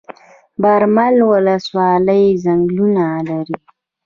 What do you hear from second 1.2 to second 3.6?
ولسوالۍ ځنګلونه لري؟